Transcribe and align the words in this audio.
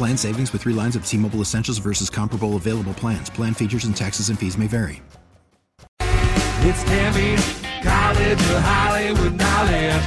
Plan 0.00 0.16
savings 0.16 0.50
with 0.54 0.62
three 0.62 0.72
lines 0.72 0.96
of 0.96 1.04
T 1.04 1.18
Mobile 1.18 1.42
Essentials 1.42 1.76
versus 1.76 2.08
comparable 2.08 2.56
available 2.56 2.94
plans. 2.94 3.28
Plan 3.28 3.52
features 3.52 3.84
and 3.84 3.94
taxes 3.94 4.30
and 4.30 4.38
fees 4.38 4.56
may 4.56 4.66
vary. 4.66 5.02
It's 6.00 6.82
Tammy's 6.84 7.60
College 7.82 8.40
of 8.40 8.62
Hollywood 8.64 9.34
Knowledge. 9.36 10.02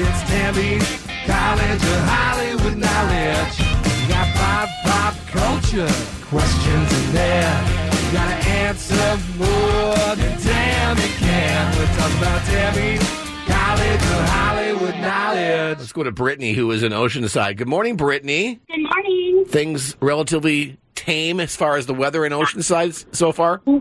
It's 0.00 0.22
Tammy's 0.30 0.88
College 1.26 1.84
of 1.84 2.00
Hollywood 2.08 2.78
Knowledge. 2.78 3.60
You 4.00 4.08
got 4.08 4.34
pop, 4.36 4.70
pop 4.84 5.14
culture 5.26 5.92
questions 6.32 7.04
in 7.04 7.12
there. 7.12 7.60
You 7.92 8.12
gotta 8.16 8.36
answer 8.48 9.18
more 9.36 10.16
than 10.16 10.40
Tammy 10.40 11.08
can. 11.20 11.76
We're 11.76 11.92
talking 11.98 12.16
about 12.16 12.40
Tammy's 12.46 13.04
College 13.44 14.00
of 14.00 14.28
Hollywood 14.30 14.94
Knowledge. 14.94 15.78
Let's 15.78 15.92
go 15.92 16.04
to 16.04 16.10
Brittany, 16.10 16.54
who 16.54 16.70
is 16.70 16.82
in 16.82 16.92
Oceanside. 16.92 17.58
Good 17.58 17.68
morning, 17.68 17.96
Brittany. 17.96 18.60
Good 18.66 18.80
morning. 18.80 19.05
Things 19.48 19.96
relatively 20.00 20.78
tame 20.94 21.38
as 21.40 21.54
far 21.54 21.76
as 21.76 21.86
the 21.86 21.94
weather 21.94 22.24
in 22.24 22.32
Oceanside 22.32 23.14
so 23.14 23.30
far? 23.30 23.60
No, 23.66 23.80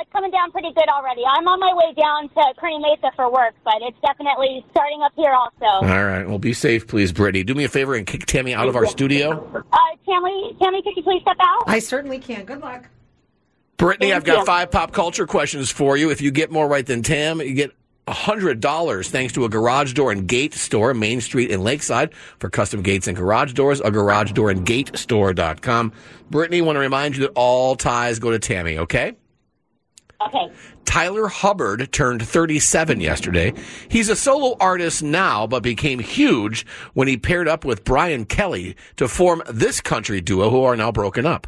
it's 0.00 0.12
coming 0.12 0.30
down 0.30 0.50
pretty 0.50 0.72
good 0.74 0.88
already. 0.88 1.22
I'm 1.24 1.46
on 1.46 1.60
my 1.60 1.72
way 1.72 1.94
down 1.94 2.28
to 2.30 2.54
Kearney 2.60 2.78
Mesa 2.78 3.12
for 3.14 3.30
work, 3.32 3.54
but 3.64 3.74
it's 3.82 3.98
definitely 4.00 4.64
starting 4.72 5.00
up 5.02 5.12
here 5.14 5.32
also. 5.32 5.86
All 5.86 6.04
right. 6.04 6.28
Well, 6.28 6.38
be 6.38 6.52
safe, 6.52 6.86
please, 6.86 7.12
Brittany. 7.12 7.44
Do 7.44 7.54
me 7.54 7.64
a 7.64 7.68
favor 7.68 7.94
and 7.94 8.06
kick 8.06 8.26
Tammy 8.26 8.54
out 8.54 8.68
of 8.68 8.76
our 8.76 8.86
studio. 8.86 9.46
Uh, 9.54 9.78
Tammy, 10.04 10.56
Tammy, 10.60 10.82
could 10.82 10.96
you 10.96 11.02
please 11.02 11.22
step 11.22 11.36
out? 11.40 11.64
I 11.66 11.78
certainly 11.78 12.18
can. 12.18 12.44
Good 12.44 12.60
luck. 12.60 12.88
Brittany, 13.76 14.12
I've 14.12 14.24
got 14.24 14.40
you. 14.40 14.44
five 14.44 14.72
pop 14.72 14.92
culture 14.92 15.26
questions 15.26 15.70
for 15.70 15.96
you. 15.96 16.10
If 16.10 16.20
you 16.20 16.32
get 16.32 16.50
more 16.50 16.66
right 16.66 16.84
than 16.84 17.02
Tam, 17.04 17.40
you 17.40 17.54
get 17.54 17.70
$100 18.12 19.08
thanks 19.08 19.32
to 19.34 19.44
a 19.44 19.48
garage 19.48 19.92
door 19.92 20.12
and 20.12 20.26
gate 20.26 20.54
store, 20.54 20.94
Main 20.94 21.20
Street 21.20 21.50
in 21.50 21.62
Lakeside. 21.62 22.14
For 22.38 22.50
custom 22.50 22.82
gates 22.82 23.06
and 23.06 23.16
garage 23.16 23.52
doors, 23.52 23.80
a 23.80 23.90
garage 23.90 24.32
door 24.32 24.50
and 24.50 24.64
gate 24.64 24.96
store.com. 24.96 25.92
Brittany, 26.30 26.60
want 26.60 26.76
to 26.76 26.80
remind 26.80 27.16
you 27.16 27.22
that 27.22 27.32
all 27.34 27.76
ties 27.76 28.18
go 28.18 28.30
to 28.30 28.38
Tammy, 28.38 28.78
okay? 28.78 29.16
Okay. 30.20 30.52
Tyler 30.84 31.28
Hubbard 31.28 31.92
turned 31.92 32.26
37 32.26 33.00
yesterday. 33.00 33.52
He's 33.88 34.08
a 34.08 34.16
solo 34.16 34.56
artist 34.58 35.02
now, 35.02 35.46
but 35.46 35.62
became 35.62 35.98
huge 35.98 36.66
when 36.94 37.08
he 37.08 37.16
paired 37.16 37.46
up 37.46 37.64
with 37.64 37.84
Brian 37.84 38.24
Kelly 38.24 38.74
to 38.96 39.06
form 39.06 39.42
this 39.48 39.80
country 39.80 40.20
duo 40.20 40.50
who 40.50 40.64
are 40.64 40.76
now 40.76 40.90
broken 40.90 41.26
up. 41.26 41.46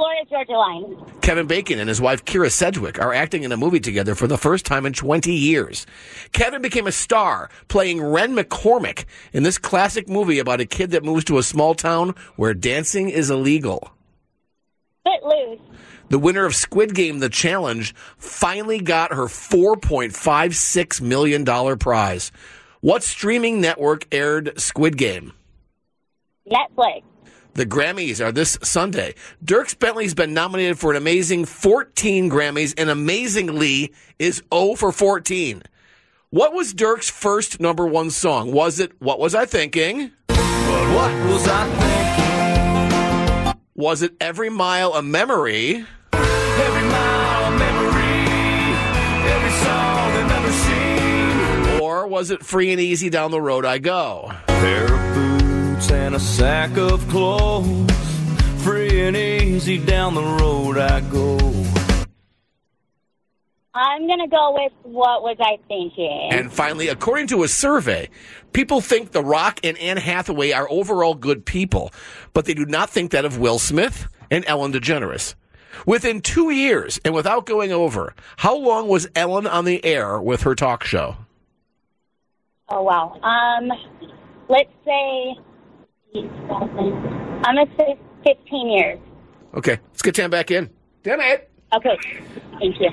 Florida 0.00 0.24
Georgia 0.30 0.52
Line. 0.52 0.96
Kevin 1.20 1.46
Bacon 1.46 1.78
and 1.78 1.86
his 1.86 2.00
wife 2.00 2.24
Kyra 2.24 2.50
Sedgwick 2.50 2.98
are 2.98 3.12
acting 3.12 3.42
in 3.42 3.52
a 3.52 3.56
movie 3.58 3.80
together 3.80 4.14
for 4.14 4.26
the 4.26 4.38
first 4.38 4.64
time 4.64 4.86
in 4.86 4.94
20 4.94 5.30
years. 5.30 5.84
Kevin 6.32 6.62
became 6.62 6.86
a 6.86 6.92
star 6.92 7.50
playing 7.68 8.02
Ren 8.02 8.34
McCormick 8.34 9.04
in 9.34 9.42
this 9.42 9.58
classic 9.58 10.08
movie 10.08 10.38
about 10.38 10.58
a 10.58 10.64
kid 10.64 10.92
that 10.92 11.04
moves 11.04 11.24
to 11.26 11.36
a 11.36 11.42
small 11.42 11.74
town 11.74 12.14
where 12.36 12.54
dancing 12.54 13.10
is 13.10 13.28
illegal. 13.28 13.90
Footloose. 15.04 15.60
The 16.08 16.18
winner 16.18 16.46
of 16.46 16.56
Squid 16.56 16.94
Game 16.94 17.18
The 17.18 17.28
Challenge 17.28 17.94
finally 18.16 18.80
got 18.80 19.12
her 19.12 19.26
$4.56 19.26 21.00
million 21.02 21.78
prize. 21.78 22.32
What 22.80 23.02
streaming 23.02 23.60
network 23.60 24.06
aired 24.10 24.58
Squid 24.58 24.96
Game? 24.96 25.34
Netflix. 26.50 27.02
The 27.54 27.66
Grammys 27.66 28.24
are 28.24 28.30
this 28.30 28.58
Sunday. 28.62 29.14
Dierks 29.44 29.76
Bentley's 29.76 30.14
been 30.14 30.32
nominated 30.32 30.78
for 30.78 30.92
an 30.92 30.96
amazing 30.96 31.44
14 31.46 32.30
Grammys 32.30 32.74
and 32.78 32.88
amazingly 32.88 33.92
is 34.18 34.42
0 34.54 34.76
for 34.76 34.92
14. 34.92 35.62
What 36.30 36.52
was 36.52 36.72
Dierks' 36.72 37.10
first 37.10 37.58
number 37.58 37.86
one 37.86 38.10
song? 38.10 38.52
Was 38.52 38.78
it 38.78 38.92
What 39.00 39.18
Was 39.18 39.34
I 39.34 39.46
Thinking? 39.46 40.12
But 40.28 40.38
what 40.38 41.12
was 41.28 41.48
I 41.48 41.66
thinking? 43.44 43.60
Was 43.74 44.02
it 44.02 44.14
Every 44.20 44.48
Mile 44.48 44.94
a 44.94 45.02
Memory? 45.02 45.84
Every 46.12 46.88
mile 46.88 47.52
of 47.52 47.58
memory, 47.58 48.26
every 49.28 49.50
song 49.50 50.12
I've 50.12 50.30
ever 50.30 50.52
seen. 50.52 51.80
Or 51.80 52.06
was 52.06 52.30
it 52.30 52.44
Free 52.44 52.70
and 52.70 52.80
Easy 52.80 53.10
Down 53.10 53.30
the 53.32 53.40
Road 53.40 53.64
I 53.64 53.78
Go? 53.78 54.30
Of 55.80 55.88
boots 55.88 55.90
and 55.90 56.14
a 56.14 56.20
sack 56.20 56.76
of 56.76 57.06
clothes. 57.08 57.90
Free 58.62 59.02
and 59.02 59.16
easy 59.16 59.78
down 59.78 60.14
the 60.14 60.22
road 60.22 60.78
I 60.78 61.00
go. 61.00 61.38
I'm 63.72 64.06
going 64.06 64.18
to 64.18 64.26
go 64.26 64.52
with 64.54 64.72
what 64.82 65.22
was 65.22 65.36
I 65.40 65.58
thinking? 65.68 66.28
And 66.32 66.52
finally, 66.52 66.88
according 66.88 67.28
to 67.28 67.44
a 67.44 67.48
survey, 67.48 68.10
people 68.52 68.80
think 68.80 69.12
The 69.12 69.22
Rock 69.22 69.60
and 69.62 69.78
Anne 69.78 69.96
Hathaway 69.96 70.52
are 70.52 70.68
overall 70.70 71.14
good 71.14 71.46
people, 71.46 71.92
but 72.34 72.44
they 72.44 72.54
do 72.54 72.66
not 72.66 72.90
think 72.90 73.12
that 73.12 73.24
of 73.24 73.38
Will 73.38 73.58
Smith 73.58 74.08
and 74.30 74.44
Ellen 74.46 74.72
DeGeneres. 74.72 75.34
Within 75.86 76.20
two 76.20 76.50
years, 76.50 77.00
and 77.04 77.14
without 77.14 77.46
going 77.46 77.72
over, 77.72 78.12
how 78.36 78.56
long 78.56 78.88
was 78.88 79.08
Ellen 79.14 79.46
on 79.46 79.64
the 79.64 79.82
air 79.84 80.20
with 80.20 80.42
her 80.42 80.54
talk 80.54 80.84
show? 80.84 81.16
oh, 82.68 82.82
wow. 82.82 83.18
Um, 83.22 83.72
let's 84.48 84.70
say, 84.84 85.36
I'm 86.14 87.54
going 87.54 87.66
to 87.66 87.72
say 87.78 87.98
15 88.24 88.70
years. 88.70 88.98
Okay, 89.54 89.78
let's 89.90 90.02
get 90.02 90.14
Tam 90.14 90.30
back 90.30 90.50
in. 90.50 90.70
Damn 91.02 91.20
it. 91.20 91.50
Okay. 91.72 91.96
Thank 92.58 92.80
you. 92.80 92.90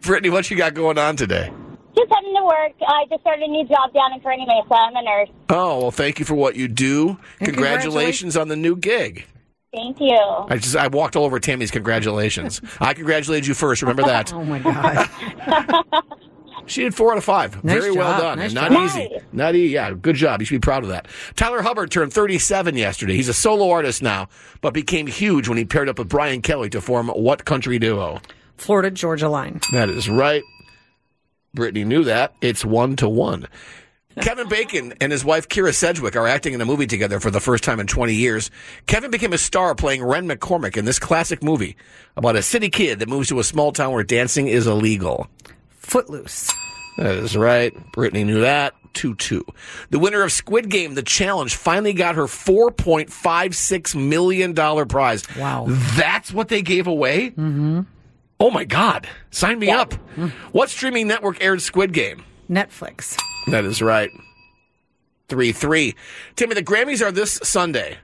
Brittany, 0.00 0.30
what 0.30 0.50
you 0.50 0.56
got 0.56 0.74
going 0.74 0.98
on 0.98 1.16
today? 1.16 1.50
Just 1.96 2.12
heading 2.12 2.34
to 2.34 2.44
work. 2.44 2.72
I 2.86 3.06
just 3.08 3.22
started 3.22 3.44
a 3.44 3.48
new 3.48 3.66
job 3.66 3.92
down 3.94 4.12
in 4.12 4.20
Kearney 4.20 4.46
Mesa. 4.46 4.74
I'm 4.74 4.94
a 4.96 5.02
nurse. 5.02 5.28
Oh, 5.48 5.80
well, 5.80 5.90
thank 5.90 6.18
you 6.18 6.24
for 6.24 6.34
what 6.34 6.54
you 6.56 6.68
do. 6.68 7.18
And 7.40 7.48
Congratulations 7.48 8.36
on 8.36 8.48
the 8.48 8.56
new 8.56 8.76
gig. 8.76 9.24
Thank 9.72 9.98
you. 10.00 10.16
I 10.16 10.56
just 10.58 10.76
I 10.76 10.88
walked 10.88 11.16
all 11.16 11.24
over 11.24 11.38
Tammy's 11.40 11.70
congratulations. 11.70 12.60
I 12.80 12.94
congratulated 12.94 13.46
you 13.46 13.54
first. 13.54 13.82
Remember 13.82 14.02
that. 14.04 14.32
Oh 14.36 14.44
my 14.44 14.58
God. 14.58 16.02
She 16.66 16.82
did 16.82 16.94
four 16.94 17.12
out 17.12 17.18
of 17.18 17.24
five. 17.24 17.62
Nice 17.64 17.80
Very 17.80 17.92
well 17.92 18.20
done. 18.20 18.38
Nice 18.38 18.52
Not 18.52 18.72
job. 18.72 18.84
easy. 18.84 19.08
Nice. 19.08 19.22
Not 19.32 19.54
easy. 19.54 19.72
Yeah, 19.74 19.92
good 19.92 20.16
job. 20.16 20.40
You 20.40 20.46
should 20.46 20.60
be 20.60 20.64
proud 20.64 20.82
of 20.82 20.88
that. 20.90 21.06
Tyler 21.36 21.62
Hubbard 21.62 21.90
turned 21.90 22.12
37 22.12 22.76
yesterday. 22.76 23.14
He's 23.14 23.28
a 23.28 23.34
solo 23.34 23.70
artist 23.70 24.02
now, 24.02 24.28
but 24.60 24.74
became 24.74 25.06
huge 25.06 25.48
when 25.48 25.58
he 25.58 25.64
paired 25.64 25.88
up 25.88 25.98
with 25.98 26.08
Brian 26.08 26.42
Kelly 26.42 26.68
to 26.70 26.80
form 26.80 27.08
what 27.08 27.44
country 27.44 27.78
duo? 27.78 28.20
Florida 28.56 28.90
Georgia 28.90 29.28
line. 29.28 29.60
That 29.72 29.88
is 29.88 30.08
right. 30.08 30.42
Brittany 31.54 31.84
knew 31.84 32.04
that. 32.04 32.34
It's 32.40 32.64
one 32.64 32.96
to 32.96 33.08
one. 33.08 33.46
Kevin 34.22 34.48
Bacon 34.48 34.94
and 35.00 35.12
his 35.12 35.24
wife 35.26 35.46
Kyra 35.46 35.74
Sedgwick 35.74 36.16
are 36.16 36.26
acting 36.26 36.54
in 36.54 36.60
a 36.62 36.64
movie 36.64 36.86
together 36.86 37.20
for 37.20 37.30
the 37.30 37.40
first 37.40 37.62
time 37.62 37.80
in 37.80 37.86
20 37.86 38.14
years. 38.14 38.50
Kevin 38.86 39.10
became 39.10 39.34
a 39.34 39.38
star 39.38 39.74
playing 39.74 40.02
Ren 40.02 40.26
McCormick 40.26 40.78
in 40.78 40.86
this 40.86 40.98
classic 40.98 41.42
movie 41.42 41.76
about 42.16 42.34
a 42.34 42.42
city 42.42 42.70
kid 42.70 42.98
that 43.00 43.10
moves 43.10 43.28
to 43.28 43.38
a 43.40 43.44
small 43.44 43.72
town 43.72 43.92
where 43.92 44.02
dancing 44.04 44.48
is 44.48 44.66
illegal. 44.66 45.28
Footloose. 45.86 46.52
That 46.98 47.14
is 47.14 47.36
right. 47.36 47.72
Brittany 47.92 48.24
knew 48.24 48.40
that. 48.40 48.74
2 48.94 49.14
2. 49.14 49.44
The 49.90 49.98
winner 49.98 50.22
of 50.22 50.32
Squid 50.32 50.68
Game, 50.68 50.94
The 50.94 51.02
Challenge, 51.02 51.54
finally 51.54 51.92
got 51.92 52.16
her 52.16 52.24
$4.56 52.24 53.94
million 53.94 54.54
prize. 54.88 55.22
Wow. 55.36 55.66
That's 55.68 56.32
what 56.32 56.48
they 56.48 56.62
gave 56.62 56.86
away? 56.86 57.30
Mm-hmm. 57.30 57.82
Oh 58.40 58.50
my 58.50 58.64
God. 58.64 59.06
Sign 59.30 59.58
me 59.58 59.70
up. 59.70 59.94
What 60.52 60.70
streaming 60.70 61.06
network 61.06 61.42
aired 61.42 61.62
Squid 61.62 61.92
Game? 61.92 62.24
Netflix. 62.50 63.16
That 63.50 63.64
is 63.64 63.80
right. 63.80 64.10
833. 65.28 65.94
Timmy, 66.34 66.54
the 66.54 66.62
Grammys 66.62 67.04
are 67.04 67.12
this 67.12 67.38
Sunday. 67.42 67.98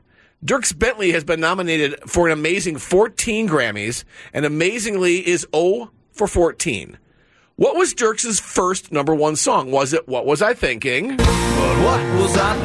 Dierks 0.45 0.77
Bentley 0.77 1.13
has 1.13 1.25
been 1.25 1.41
nominated 1.41 1.99
for 2.07 2.27
an 2.27 2.33
amazing 2.33 2.77
14 2.79 3.49
Grammys 3.49 4.05
and 4.33 4.45
amazingly 4.45 5.27
is 5.27 5.47
0 5.55 5.91
for 6.13 6.27
14. 6.27 6.99
What 7.63 7.77
was 7.77 7.95
Dierks' 7.95 8.41
first 8.41 8.91
number 8.91 9.15
one 9.15 9.37
song? 9.37 9.71
Was 9.71 9.93
it 9.93 10.09
What 10.09 10.27
Was 10.27 10.43
I 10.43 10.53
Thinking? 10.53 11.17
But 11.17 11.25
what 11.85 12.01
was 12.21 12.37
I 12.37 12.57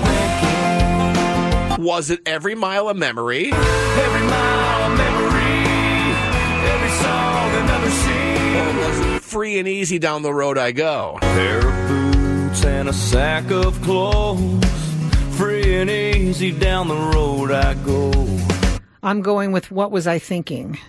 thinking? 1.75 1.85
Was 1.85 2.09
it 2.09 2.21
Every 2.25 2.55
Mile 2.55 2.89
of 2.89 2.97
Memory? 2.97 3.51
Every 3.51 4.27
mile 4.27 4.91
of 4.91 4.97
memory, 4.97 5.61
every 6.67 6.89
song 6.89 7.51
another 7.61 7.91
scene. 7.91 8.55
Or 8.55 8.73
was 8.79 8.99
it 9.17 9.21
Free 9.21 9.59
and 9.59 9.67
Easy 9.67 9.99
Down 9.99 10.23
the 10.23 10.33
Road 10.33 10.57
I 10.57 10.71
Go? 10.71 11.19
Pair 11.21 11.59
of 11.59 11.88
boots 11.88 12.65
and 12.65 12.89
a 12.89 12.93
sack 12.93 13.51
of 13.51 13.79
clothes. 13.83 14.65
Free 15.38 15.75
and 15.75 15.91
easy 15.91 16.51
down 16.51 16.88
the 16.88 16.95
road 16.95 17.51
I 17.51 17.75
go. 17.85 18.11
I'm 19.03 19.21
going 19.21 19.51
with 19.51 19.69
what 19.69 19.91
was 19.91 20.07
I 20.07 20.17
thinking? 20.17 20.79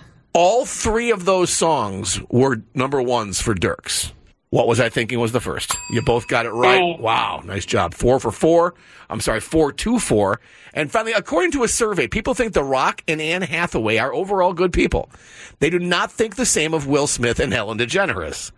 All 0.41 0.65
three 0.65 1.11
of 1.11 1.25
those 1.25 1.51
songs 1.51 2.21
were 2.31 2.63
number 2.73 3.03
ones 3.03 3.41
for 3.41 3.57
Dierks. 3.57 4.13
What 4.51 4.69
was 4.69 4.79
I 4.79 4.89
thinking 4.89 5.19
was 5.19 5.33
the 5.33 5.41
first? 5.41 5.77
You 5.91 6.01
both 6.01 6.29
got 6.29 6.47
it 6.47 6.51
right. 6.51 6.79
Right. 6.79 7.01
Wow, 7.01 7.43
nice 7.45 7.67
job. 7.67 7.93
Four 7.93 8.21
for 8.21 8.31
four. 8.31 8.75
I'm 9.11 9.21
sorry, 9.21 9.41
four 9.41 9.73
two 9.73 9.99
four. 9.99 10.41
And 10.73 10.93
finally, 10.93 11.13
according 11.13 11.51
to 11.53 11.65
a 11.65 11.69
survey, 11.69 12.07
people 12.07 12.35
think 12.35 12.53
The 12.53 12.63
Rock 12.63 13.03
and 13.09 13.21
Anne 13.21 13.43
Hathaway 13.43 13.97
are 13.97 14.15
overall 14.15 14.53
good 14.53 14.73
people. 14.73 15.11
They 15.59 15.71
do 15.71 15.81
not 15.81 16.13
think 16.13 16.37
the 16.37 16.47
same 16.47 16.73
of 16.73 16.87
Will 16.87 17.09
Smith 17.09 17.41
and 17.41 17.53
Ellen 17.53 17.79
DeGeneres. 17.79 18.53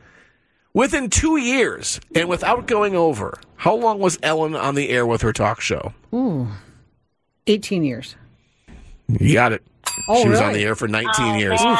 Within 0.75 1.09
two 1.09 1.38
years, 1.38 1.99
and 2.15 2.29
without 2.29 2.67
going 2.67 2.94
over, 2.94 3.41
how 3.56 3.75
long 3.75 4.00
was 4.00 4.19
Ellen 4.23 4.55
on 4.55 4.75
the 4.75 4.91
air 4.91 5.06
with 5.06 5.23
her 5.23 5.32
talk 5.32 5.62
show? 5.62 5.94
Ooh, 6.12 6.47
18 7.47 7.85
years. 7.85 8.17
You 9.09 9.32
got 9.32 9.53
it. 9.53 9.62
Oh, 10.08 10.23
she 10.23 10.29
was 10.29 10.41
on 10.41 10.52
the 10.52 10.64
air 10.64 10.75
for 10.75 10.88
19 10.88 11.11
Oh, 11.19 11.35
years. 11.37 11.62
man. 11.62 11.76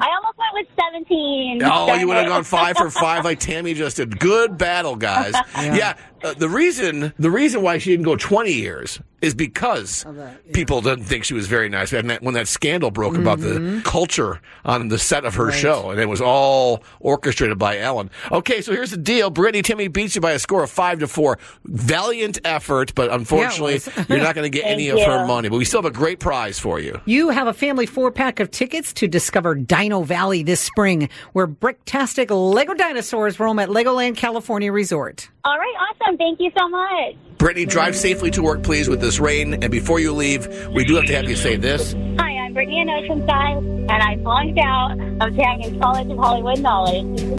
I 0.00 0.08
almost 0.54 0.68
with 0.76 0.84
17. 1.08 1.62
Oh, 1.62 1.86
Darn 1.86 2.00
you 2.00 2.08
would 2.08 2.16
have 2.16 2.26
gone 2.28 2.44
five 2.44 2.76
for 2.76 2.90
five 2.90 3.24
like 3.24 3.40
Tammy 3.40 3.74
just 3.74 3.96
did. 3.96 4.18
Good 4.18 4.56
battle, 4.58 4.96
guys. 4.96 5.34
Yeah, 5.64 5.96
uh, 6.22 6.34
the 6.34 6.48
reason 6.48 7.12
the 7.18 7.30
reason 7.30 7.62
why 7.62 7.78
she 7.78 7.90
didn't 7.90 8.04
go 8.04 8.16
twenty 8.16 8.52
years 8.52 9.00
is 9.22 9.34
because 9.34 10.04
people 10.52 10.82
didn't 10.82 11.04
think 11.04 11.24
she 11.24 11.32
was 11.32 11.46
very 11.46 11.68
nice. 11.70 11.90
When 11.92 12.06
that, 12.08 12.22
when 12.22 12.34
that 12.34 12.46
scandal 12.46 12.90
broke 12.90 13.16
about 13.16 13.38
Mm-hmm. 13.38 13.76
the 13.76 13.82
culture 13.82 14.40
on 14.66 14.88
the 14.88 14.98
set 14.98 15.24
of 15.24 15.34
her 15.36 15.50
show, 15.50 15.90
and 15.90 15.98
it 15.98 16.06
was 16.08 16.20
all 16.20 16.84
orchestrated 17.00 17.58
by 17.58 17.78
Ellen. 17.78 18.10
Okay, 18.30 18.60
so 18.60 18.72
here's 18.72 18.90
the 18.90 18.96
deal: 18.98 19.30
Brittany 19.30 19.62
Timmy 19.62 19.88
beats 19.88 20.14
you 20.14 20.20
by 20.20 20.32
a 20.32 20.38
score 20.38 20.62
of 20.62 20.70
five 20.70 20.98
to 21.00 21.06
four. 21.08 21.38
Valiant 21.64 22.38
effort, 22.44 22.94
but 22.94 23.10
unfortunately, 23.10 23.74
was. 23.74 24.08
you're 24.08 24.18
not 24.18 24.34
going 24.34 24.50
to 24.50 24.56
get 24.56 24.66
any 24.70 24.88
Thank 24.90 25.00
of 25.00 25.06
her 25.06 25.26
money. 25.26 25.48
But 25.48 25.56
we 25.56 25.64
still 25.64 25.82
have 25.82 25.90
a 25.90 25.94
great 25.96 26.20
prize 26.20 26.58
for 26.58 26.78
you. 26.78 27.00
You 27.06 27.30
have 27.30 27.46
a 27.46 27.54
family 27.54 27.86
four 27.86 28.10
pack 28.12 28.40
of 28.40 28.50
tickets 28.50 28.92
to 28.94 29.08
discover 29.08 29.54
Dino 29.54 30.02
Valley 30.02 30.42
this 30.46 30.60
spring, 30.60 31.08
where 31.32 31.46
bricktastic 31.46 32.30
Lego 32.30 32.74
dinosaurs 32.74 33.40
roam 33.40 33.58
at 33.58 33.68
Legoland 33.68 34.16
California 34.16 34.72
Resort. 34.72 35.28
All 35.44 35.58
right, 35.58 35.74
awesome. 35.78 36.16
Thank 36.16 36.40
you 36.40 36.50
so 36.56 36.68
much. 36.68 37.16
Brittany, 37.38 37.66
drive 37.66 37.96
safely 37.96 38.30
to 38.32 38.42
work, 38.42 38.62
please, 38.62 38.88
with 38.88 39.00
this 39.00 39.20
rain. 39.20 39.54
And 39.62 39.70
before 39.70 40.00
you 40.00 40.12
leave, 40.12 40.46
we 40.68 40.84
do 40.84 40.94
have 40.96 41.06
to 41.06 41.14
have 41.14 41.28
you 41.28 41.36
say 41.36 41.56
this. 41.56 41.92
Hi, 42.18 42.30
I'm 42.38 42.54
Brittany 42.54 42.80
in 42.80 42.88
Oceanside, 42.88 43.58
and 43.58 43.90
I'm 43.90 44.22
flunked 44.22 44.58
out 44.58 44.92
of 44.92 45.36
Tagging's 45.36 45.80
College 45.80 46.10
of 46.10 46.18
Hollywood 46.18 46.60
Knowledge. 46.60 47.38